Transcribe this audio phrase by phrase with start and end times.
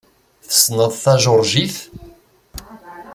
[0.47, 1.75] Tessneḍ tajuṛjit?